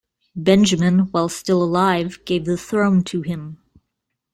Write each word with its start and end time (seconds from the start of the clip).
Benjamin, 0.35 1.11
while 1.11 1.29
still 1.29 1.61
alive, 1.61 2.25
gave 2.25 2.45
the 2.45 2.57
throne 2.57 3.03
to 3.03 3.21
him. 3.21 3.59